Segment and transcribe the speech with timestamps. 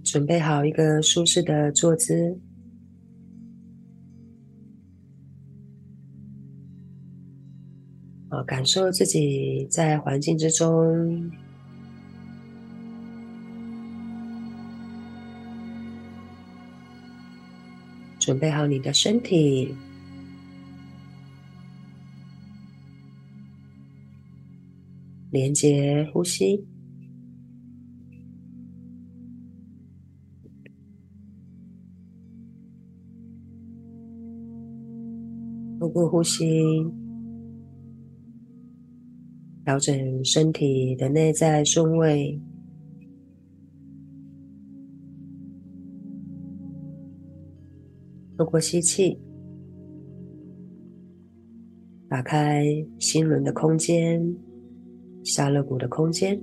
[0.00, 2.38] 准备好一个舒适的坐姿，
[8.28, 11.30] 啊，感受自己在环境之中，
[18.18, 19.74] 准备好你的身体，
[25.30, 26.71] 连接呼吸。
[35.92, 36.46] 透过呼吸，
[39.62, 42.40] 调整身体的内在顺位。
[48.38, 49.20] 透过吸气，
[52.08, 52.64] 打开
[52.98, 54.34] 心轮的空间、
[55.22, 56.40] 下肋骨的空间。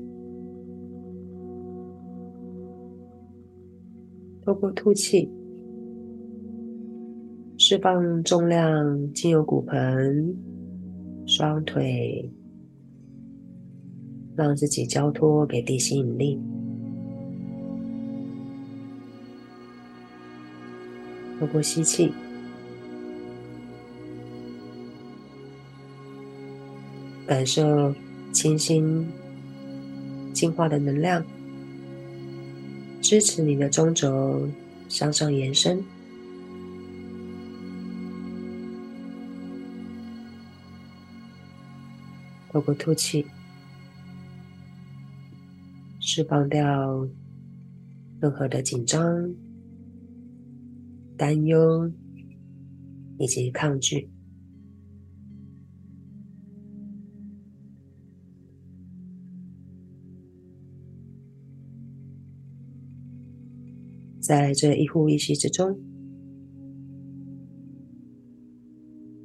[4.46, 5.28] 透过吐气。
[7.70, 10.36] 释放重量，经由骨盆、
[11.28, 12.28] 双腿，
[14.36, 16.42] 让自己交托给地心引力。
[21.40, 22.12] 透过吸气，
[27.28, 27.94] 感受
[28.32, 29.08] 清新、
[30.34, 31.24] 净化的能量，
[33.00, 34.50] 支持你的中轴
[34.88, 35.80] 向上延伸。
[42.52, 43.26] 透过吐气，
[46.00, 47.08] 释放掉
[48.20, 49.34] 任何的紧张、
[51.16, 51.92] 担忧
[53.20, 54.10] 以及抗拒。
[64.20, 65.80] 在这一呼一吸之中，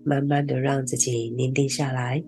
[0.05, 2.23] 慢慢的让自己宁定下来。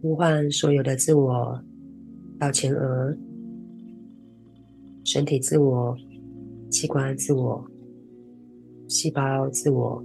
[0.00, 1.60] 呼唤所有的自我
[2.38, 3.16] 到前额，
[5.04, 5.96] 身体自我、
[6.70, 7.68] 器官自我、
[8.86, 10.00] 细胞自我、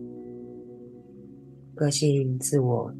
[1.75, 2.91] 个性自我、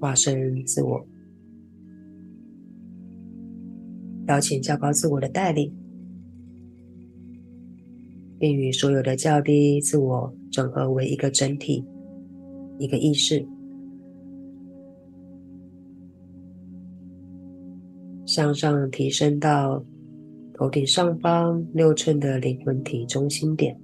[0.00, 1.06] 化身自我，
[4.26, 5.72] 邀请较高自我的带领，
[8.36, 11.84] 并与所有的较低自我整合为一个整体，
[12.80, 13.46] 一个意识。
[18.34, 19.80] 向上提升到
[20.54, 23.80] 头顶上方六寸的灵魂体中心点，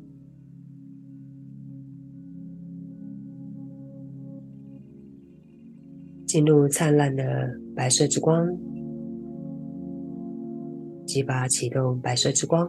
[6.27, 7.23] 进入灿烂的
[7.77, 8.45] 白色之光，
[11.07, 12.69] 即把启动白色之光，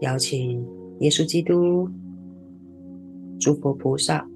[0.00, 0.62] 邀请
[0.98, 1.88] 耶稣基督、
[3.38, 4.29] 诸佛菩萨。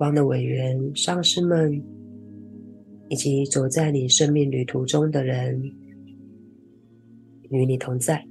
[0.00, 1.84] 光的委员、上师们，
[3.10, 5.62] 以及走在你生命旅途中的人，
[7.50, 8.24] 与你同在。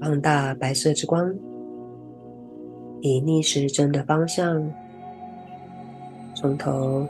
[0.00, 1.30] 放大白色之光，
[3.02, 4.66] 以逆时针的方向，
[6.34, 7.06] 从头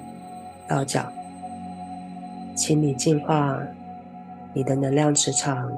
[0.69, 1.09] 到脚，
[2.57, 3.65] 清理净化
[4.53, 5.71] 你的能量磁场。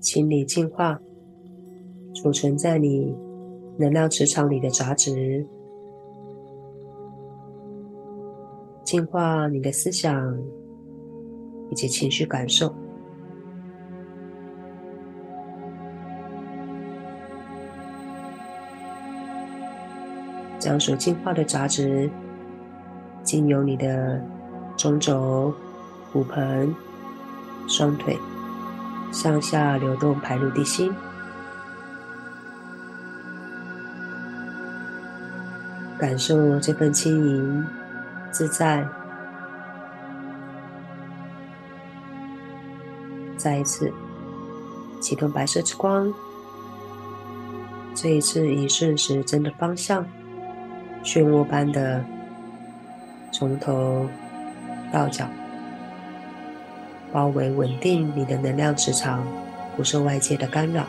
[0.00, 1.00] 清理、净化
[2.14, 3.14] 储存在你
[3.76, 5.46] 能量磁场里的杂质，
[8.84, 10.36] 净化你的思想
[11.70, 12.72] 以及情绪感受，
[20.58, 22.10] 将所净化的杂质
[23.22, 24.22] 经由你的
[24.76, 25.52] 中轴、
[26.12, 26.74] 骨盆、
[27.68, 28.16] 双腿。
[29.10, 30.94] 向下流动，排入地心，
[35.98, 37.66] 感受这份轻盈
[38.30, 38.86] 自在。
[43.36, 43.92] 再一次
[45.00, 46.12] 启动白色之光，
[47.94, 50.04] 这一次以顺时针的方向，
[51.04, 52.04] 漩涡般的
[53.32, 54.08] 从头
[54.92, 55.26] 到脚。
[57.12, 59.26] 包围稳定你的能量磁场，
[59.76, 60.86] 不受外界的干扰。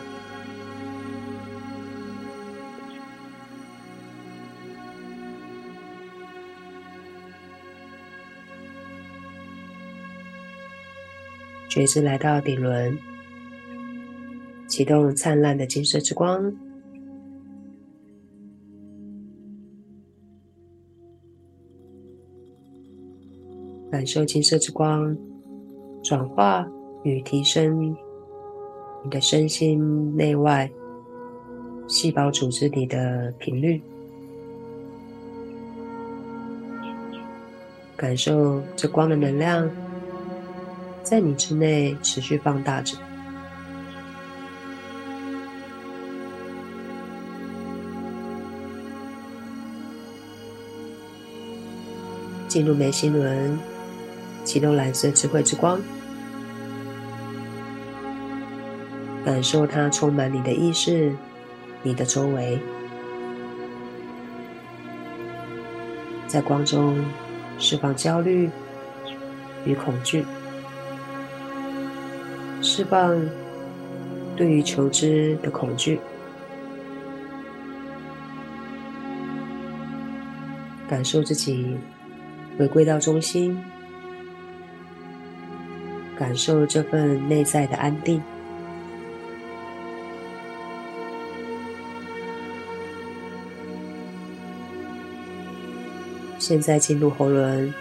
[11.69, 12.98] 觉知来到顶轮。
[14.68, 16.51] 启动灿烂的金色之光。
[23.92, 25.18] 感受金色之光。
[26.09, 26.67] 转化
[27.03, 27.95] 与提升
[29.03, 30.67] 你的身心内外
[31.88, 33.79] 细胞组织里的频率。
[37.95, 39.69] 感受这光的能量
[41.03, 42.97] 在你之内持续放大着，
[52.47, 53.59] 进入眉心轮，
[54.44, 55.79] 启动蓝色智慧之光，
[59.29, 61.15] 感受它充满你的意识，
[61.83, 62.59] 你的周围，
[66.25, 66.97] 在光中。
[67.59, 68.49] 释放焦虑
[69.65, 70.25] 与恐惧，
[72.61, 73.21] 释放
[74.35, 75.99] 对于求知的恐惧，
[80.87, 81.77] 感受自己
[82.57, 83.61] 回归到中心，
[86.17, 88.19] 感受这份内在的安定。
[96.49, 97.71] 现在进入喉轮，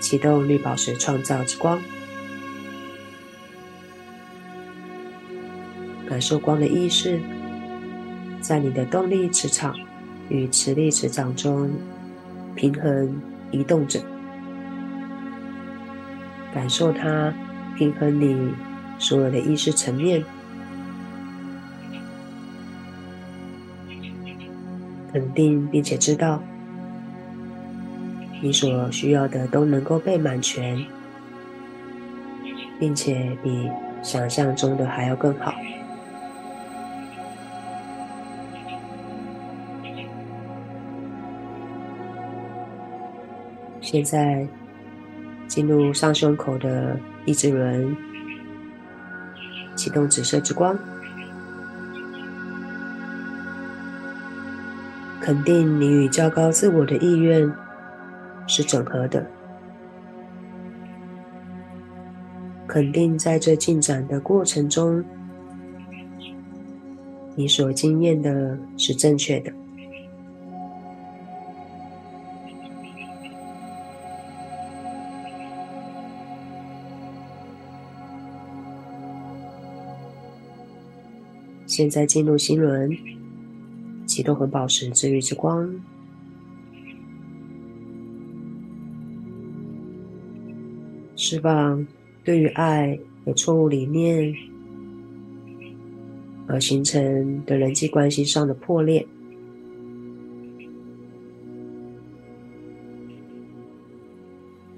[0.00, 1.78] 启动绿宝石创造之光，
[6.08, 7.20] 感受光的意识
[8.40, 9.76] 在你的动力磁场
[10.30, 11.70] 与磁力磁场中
[12.54, 13.20] 平衡
[13.50, 14.00] 移动着，
[16.54, 17.34] 感受它
[17.76, 18.54] 平衡你
[18.98, 20.24] 所有的意识层面，
[25.12, 26.42] 肯定并且知道。
[28.44, 30.84] 你所需要的都能够被满全，
[32.80, 33.70] 并且比
[34.02, 35.54] 想象中的还要更好。
[43.80, 44.44] 现在
[45.46, 47.96] 进入上胸口的意志轮，
[49.76, 50.76] 启动紫色之光，
[55.20, 57.48] 肯定你与较高自我的意愿。
[58.54, 59.26] 是整合的，
[62.68, 65.02] 肯定在这进展的过程中，
[67.34, 69.50] 你所经验的是正确的。
[81.66, 82.94] 现在进入心轮，
[84.04, 85.74] 启动红宝石治愈之光。
[91.32, 91.86] 释放
[92.22, 94.34] 对于爱的错误理念
[96.46, 99.06] 而形成的人际关系上的破裂，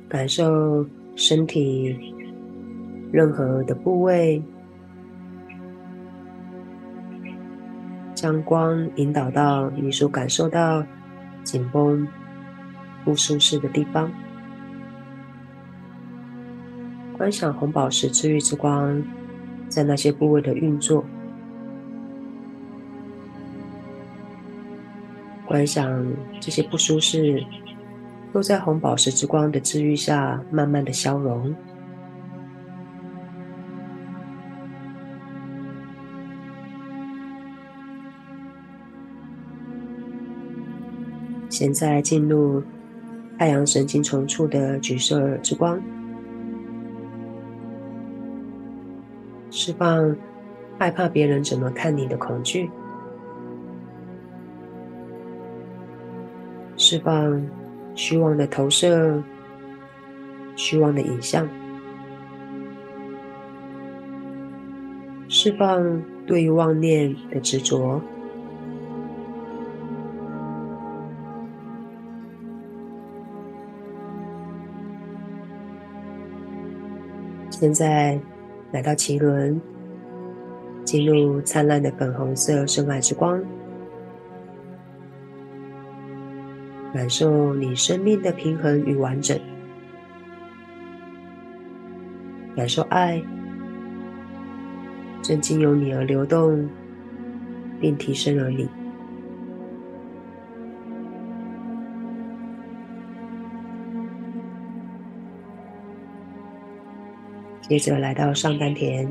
[0.09, 0.87] 感受
[1.17, 1.99] 身体
[3.11, 4.41] 任何的部位，
[8.15, 10.87] 将光引导到你所感受到
[11.43, 12.07] 紧绷、
[13.05, 14.09] 不舒适的地方。
[17.17, 19.03] 观想红宝石治愈之光
[19.69, 21.05] 在那些部位的运作，
[25.47, 26.05] 观想
[26.41, 27.43] 这些不舒适
[28.33, 31.55] 都在红宝石之光的治愈下慢慢的消融。
[41.49, 42.61] 现在进入
[43.39, 45.81] 太阳神经丛处的橘色之光。
[49.57, 50.17] 释放
[50.81, 52.69] 害怕别人怎么看你的恐惧，
[56.77, 57.41] 释放
[57.95, 59.23] 虚妄的投射、
[60.57, 61.49] 虚妄的影像，
[65.29, 68.03] 释放对于妄念的执着。
[77.51, 78.19] 现在。
[78.75, 79.61] 来到脐轮，
[80.85, 83.41] 进入灿烂的粉红色深爱之光，
[86.93, 89.39] 感受你生命的平衡与完整，
[92.57, 93.23] 感受爱
[95.23, 96.69] 正经由你而流动，
[97.81, 98.69] 并提升而你。
[107.67, 109.09] 接着来到上丹田，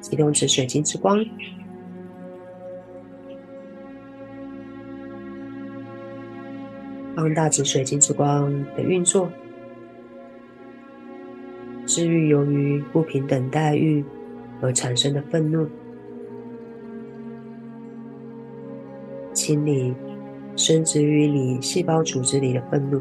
[0.00, 1.24] 启动紫水晶之光，
[7.14, 9.30] 放大紫水晶之光的运作，
[11.86, 14.04] 治愈由于不平等待遇
[14.60, 15.68] 而产生的愤怒，
[19.32, 19.94] 清理
[20.56, 23.00] 生殖于你细胞组织里的愤怒。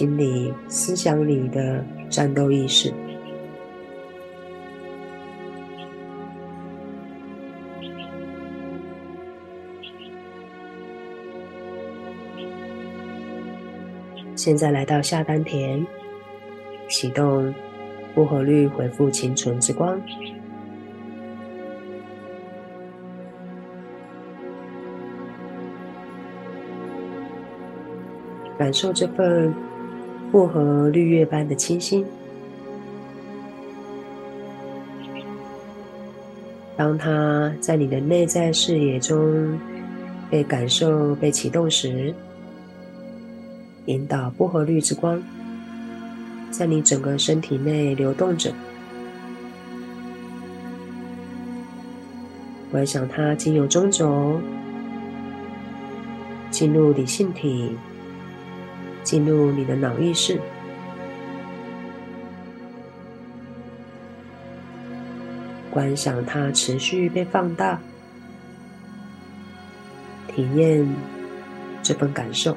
[0.00, 2.90] 心理思想里的战斗意识。
[14.34, 15.86] 现在来到下丹田，
[16.88, 17.54] 启动
[18.14, 20.00] 薄荷绿回复清纯之光，
[28.56, 29.54] 感受这份。
[30.32, 32.06] 薄荷绿叶般的清新，
[36.76, 39.58] 当它在你的内在视野中
[40.30, 42.14] 被感受、被启动时，
[43.86, 45.20] 引导薄荷绿之光
[46.52, 48.52] 在你整个身体内流动着，
[52.70, 54.40] 观想它经由中轴
[56.52, 57.76] 进入理性体。
[59.02, 60.40] 进入你的脑意识，
[65.70, 67.80] 观赏它持续被放大，
[70.28, 70.86] 体验
[71.82, 72.56] 这份感受。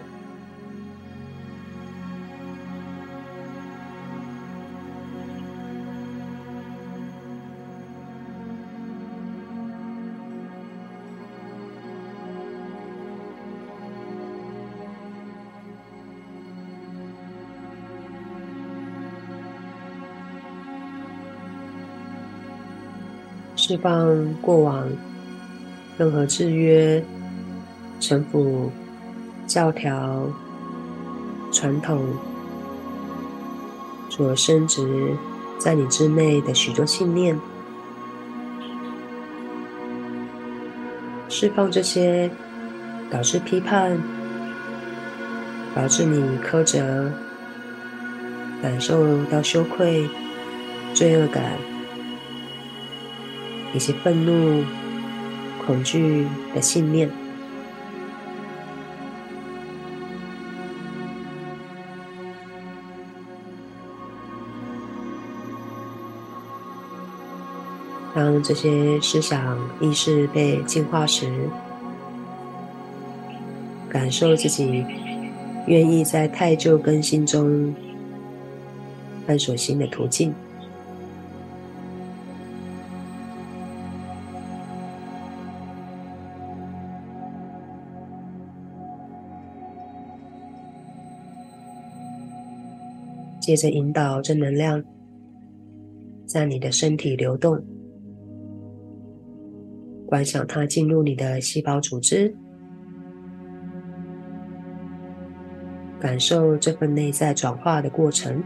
[23.73, 24.87] 释放过往
[25.97, 27.03] 任何制约、
[27.99, 28.69] 城府、
[29.47, 30.29] 教条、
[31.51, 31.99] 传统
[34.11, 35.11] 所升值
[35.57, 37.35] 在你之内的许多信念，
[41.27, 42.29] 释放这些
[43.09, 43.97] 导致批判、
[45.75, 47.11] 导致你苛责、
[48.61, 50.07] 感受到羞愧、
[50.93, 51.72] 罪恶感。
[53.73, 54.63] 以及愤怒、
[55.65, 57.09] 恐惧的信念。
[68.15, 71.49] 当这些思想意识被净化时，
[73.89, 74.85] 感受自己
[75.65, 77.73] 愿意在太旧更新中
[79.25, 80.31] 探索新的途径。
[93.43, 94.81] 接着引导正能量
[96.25, 97.61] 在你的身体流动，
[100.05, 102.33] 观想它进入你的细胞组织，
[105.99, 108.41] 感受这份内在转化的过程，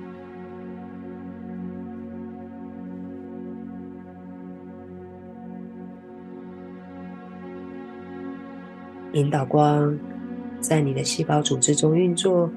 [9.14, 9.96] 引导光
[10.60, 12.50] 在你的细胞组织中运作。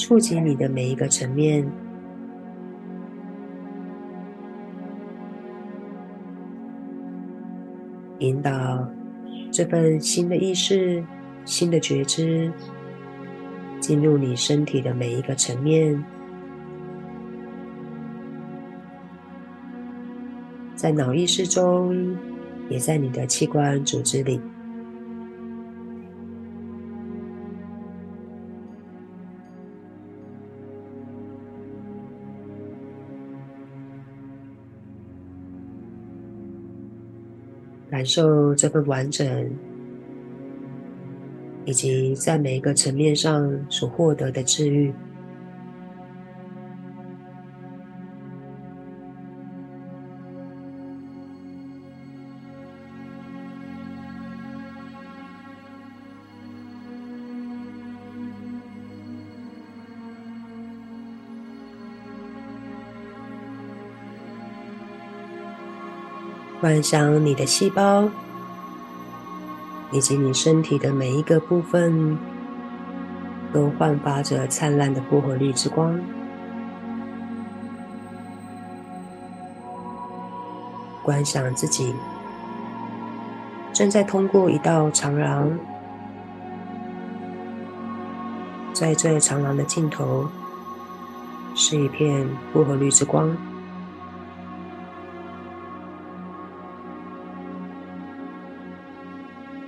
[0.00, 1.70] 触及你的每一个层面，
[8.20, 8.88] 引导
[9.52, 11.04] 这份新的意识、
[11.44, 12.50] 新的觉知
[13.78, 16.02] 进入你身体的每一个层面，
[20.74, 22.16] 在脑意识中，
[22.70, 24.40] 也在你的器官组织里。
[38.00, 39.50] 感受这份完整，
[41.66, 44.90] 以及在每一个层面上所获得的治愈。
[66.60, 68.06] 观想你的细胞
[69.90, 72.18] 以及你身体的每一个部分
[73.50, 75.98] 都焕发着灿烂的薄荷绿之光。
[81.02, 81.94] 观想自己
[83.72, 85.50] 正在通过一道长廊。
[88.74, 90.28] 在这长廊的尽头
[91.54, 93.49] 是一片薄荷绿之光。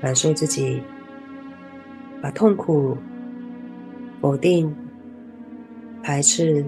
[0.02, 0.82] 感受自己
[2.20, 2.98] 把痛苦、
[4.20, 4.74] 否定、
[6.02, 6.66] 排斥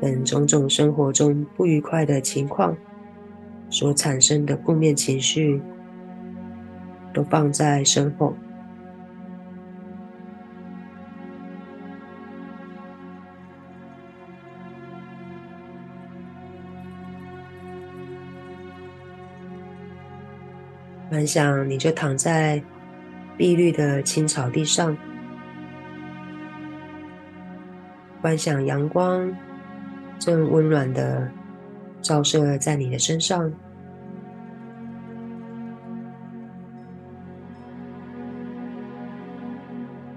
[0.00, 2.76] 等种种生活中不愉快的情况。
[3.70, 5.60] 所产生的负面情绪，
[7.12, 8.34] 都放在身后，
[21.18, 22.62] 幻想你就躺在
[23.36, 24.96] 碧绿的青草地上，
[28.22, 29.28] 观想阳光
[30.20, 31.28] 正温暖的。
[32.00, 33.52] 照射在你的身上，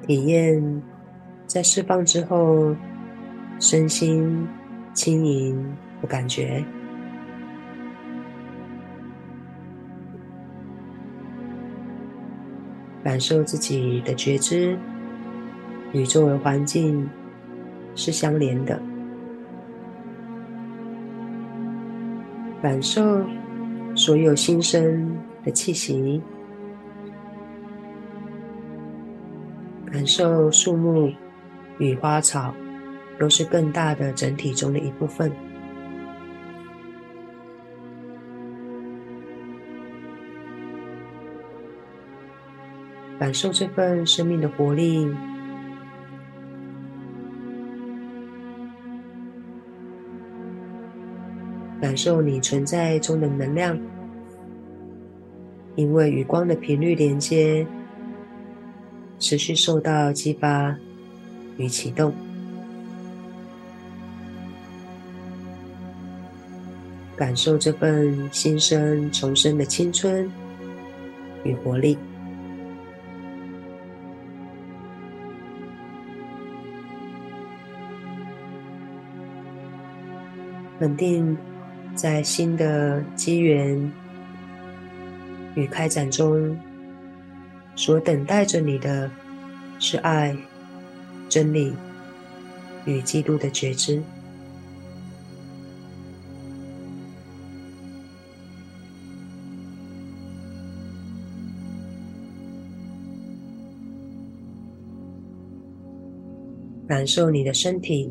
[0.06, 0.84] 体验
[1.48, 2.76] 在释放之后
[3.60, 4.48] 身心
[4.94, 6.64] 轻盈的感觉，
[13.04, 14.78] 感受自己的觉知
[15.92, 17.10] 与周围环境
[17.96, 18.82] 是相连的。
[22.62, 23.26] 感受
[23.96, 26.22] 所有新生的气息，
[29.92, 31.12] 感受树木
[31.80, 32.54] 与花草
[33.20, 35.32] 都是更大的整体中的一部分，
[43.22, 45.08] 感受这份生命的活力。
[51.80, 53.80] 感受你存在中的能量，
[55.76, 57.64] 因为与光的频率连接，
[59.20, 60.76] 持续受到激发
[61.58, 62.12] 与启动。
[67.16, 70.28] 感受这份新生重生的青春
[71.44, 71.96] 与活力。
[80.82, 81.38] 稳定。
[81.94, 83.92] 在新的机缘
[85.56, 86.58] 与开展中，
[87.76, 89.12] 所等待着你的
[89.78, 90.34] 是爱、
[91.28, 91.74] 真理
[92.86, 94.02] 与基督的觉知。
[106.88, 108.10] 感受你的身体，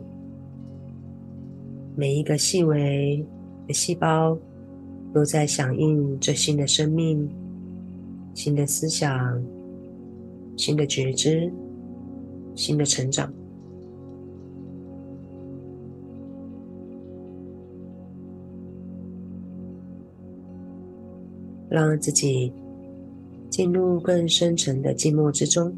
[2.01, 3.23] 每一个细微
[3.69, 3.75] 的。
[3.75, 4.35] 细胞
[5.13, 7.29] 都在响应这新的生命、
[8.33, 9.45] 新的思想、
[10.57, 11.53] 新的觉知、
[12.55, 13.31] 新的成长，
[21.69, 22.51] 让自己
[23.51, 25.71] 进入更深层的静默之中。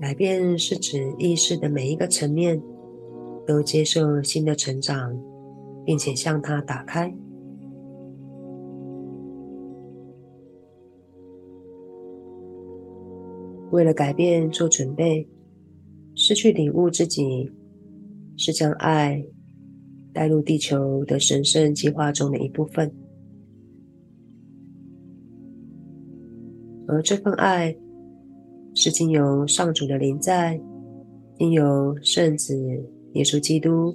[0.00, 2.60] 改变是指意识的每一个层面
[3.46, 5.14] 都接受新的成长，
[5.84, 7.14] 并且向它打开。
[13.70, 15.28] 为了改变做准备，
[16.14, 17.52] 失去领悟自己
[18.38, 19.22] 是将爱
[20.14, 22.90] 带入地球的神圣计划中的一部分，
[26.88, 27.76] 而这份爱
[28.82, 30.58] 是经由上主的灵在，
[31.34, 32.56] 经由圣子
[33.12, 33.94] 耶稣基督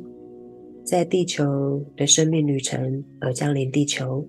[0.83, 4.23] 在地球的生命旅程而降临地球。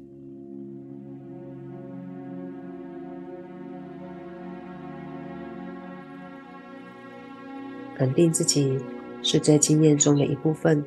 [7.95, 8.79] 肯定自己
[9.21, 10.83] 是这经验中的一部分，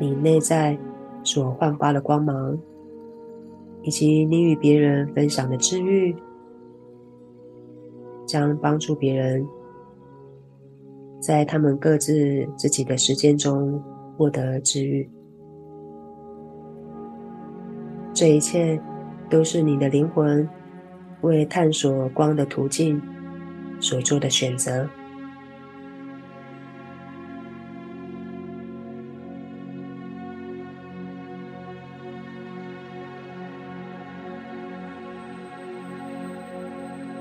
[0.00, 0.78] 你内在
[1.22, 2.58] 所焕发的光芒，
[3.82, 6.16] 以及你与别人分享的治愈，
[8.32, 9.46] 将帮助别人
[11.20, 13.80] 在他们各自自己的时间中
[14.16, 15.08] 获得治愈。
[18.14, 18.80] 这一切
[19.30, 20.48] 都是你的灵魂
[21.20, 23.00] 为探索光的途径。
[23.82, 24.88] 所做的选择。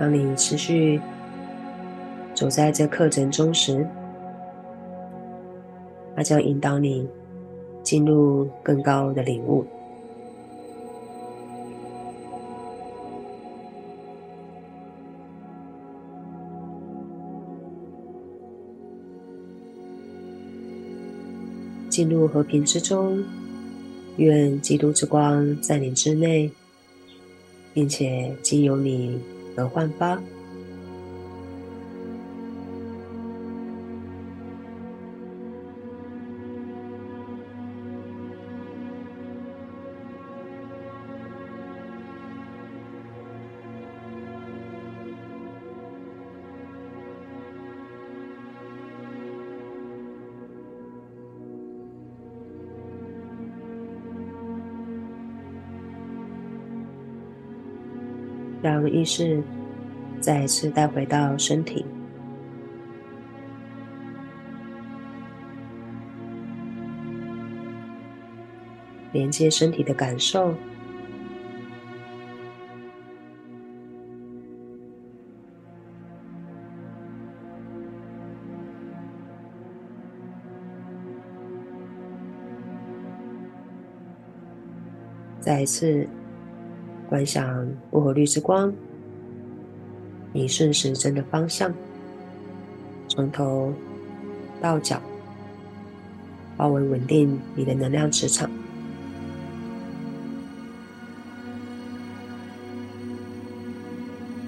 [0.01, 0.99] 当你持续
[2.33, 3.87] 走在这课程中时，
[6.15, 7.07] 它将引导你
[7.83, 9.63] 进入更高的领悟。
[21.89, 23.23] 进入和平之中，
[24.17, 26.49] 愿基督之光在你之内，
[27.71, 29.21] 并且经由你
[29.55, 30.21] 而焕发。
[58.62, 59.41] 让意识
[60.19, 61.86] 再次带回到身体，
[69.12, 70.54] 连接身体的感受，
[85.39, 86.08] 再一次。
[87.12, 88.74] 观想薄荷绿之光，
[90.32, 91.69] 以顺时针的方向，
[93.10, 93.74] 从头
[94.62, 95.02] 到脚，
[96.56, 98.50] 包围稳定你的能量磁场。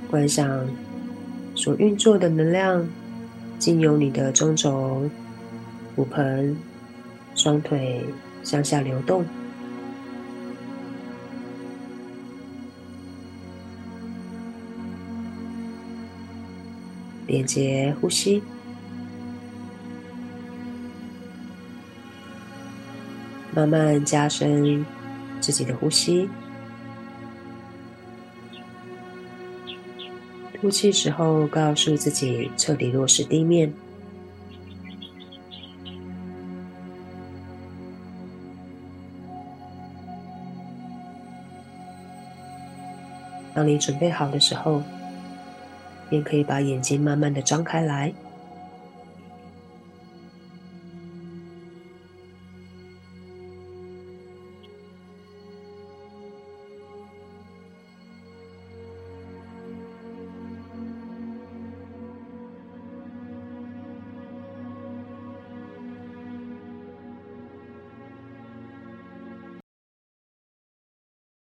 [0.09, 0.65] 观想
[1.55, 2.87] 所运作的能量，
[3.59, 5.01] 经由你的中轴、
[5.97, 6.55] 骨盆、
[7.35, 8.05] 双腿
[8.41, 9.25] 向下流动。
[17.33, 18.43] 连接呼吸，
[23.55, 24.85] 慢慢加深
[25.41, 26.29] 自己的呼吸。
[30.53, 33.73] 吐气时候，告诉自己彻底落实地面。
[43.55, 44.83] 当你准备好的时候。
[46.13, 48.13] 便可以把眼睛慢慢的张开来。